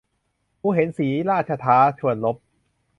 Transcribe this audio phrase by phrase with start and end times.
[0.59, 2.35] หมูเห็นสีหราชท้า ชวนรบ